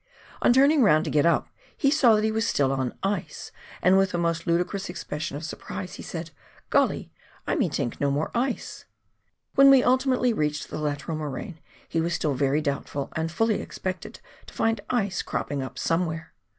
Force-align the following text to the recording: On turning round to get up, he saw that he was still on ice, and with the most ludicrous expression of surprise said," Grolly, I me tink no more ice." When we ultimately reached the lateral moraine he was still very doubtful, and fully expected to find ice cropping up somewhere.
On 0.41 0.51
turning 0.51 0.81
round 0.81 1.05
to 1.05 1.11
get 1.11 1.27
up, 1.27 1.47
he 1.77 1.91
saw 1.91 2.15
that 2.15 2.23
he 2.23 2.31
was 2.31 2.47
still 2.47 2.71
on 2.71 2.97
ice, 3.03 3.51
and 3.83 3.99
with 3.99 4.09
the 4.13 4.17
most 4.17 4.47
ludicrous 4.47 4.89
expression 4.89 5.37
of 5.37 5.43
surprise 5.45 5.95
said," 6.03 6.31
Grolly, 6.71 7.11
I 7.45 7.53
me 7.53 7.69
tink 7.69 7.99
no 8.01 8.09
more 8.09 8.31
ice." 8.33 8.85
When 9.53 9.69
we 9.69 9.83
ultimately 9.83 10.33
reached 10.33 10.71
the 10.71 10.79
lateral 10.79 11.19
moraine 11.19 11.59
he 11.87 12.01
was 12.01 12.15
still 12.15 12.33
very 12.33 12.61
doubtful, 12.61 13.09
and 13.15 13.31
fully 13.31 13.61
expected 13.61 14.19
to 14.47 14.55
find 14.55 14.81
ice 14.89 15.21
cropping 15.21 15.61
up 15.61 15.77
somewhere. 15.77 16.33